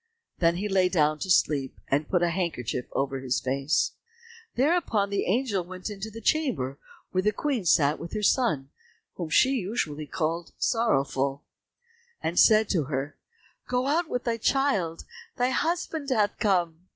[0.39, 3.91] Then he lay down to sleep, and put a handkerchief over his face.
[4.55, 6.79] Thereupon the angel went into the chamber
[7.11, 8.71] where the Queen sat with her son,
[9.13, 11.43] whom she usually called "Sorrowful,"
[12.19, 13.15] and said to her,
[13.67, 15.05] "Go out with thy child,
[15.37, 16.87] thy husband hath come."